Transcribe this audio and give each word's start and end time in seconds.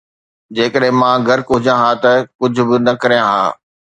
جيڪڏهن 0.55 0.93
مان 1.01 1.17
غرق 1.27 1.47
هجان 1.55 1.77
ها 1.83 1.91
ته 2.03 2.11
ڪجهه 2.39 2.65
به 2.69 2.75
نه 2.85 2.93
ڪريان 3.01 3.25
ها 3.33 3.45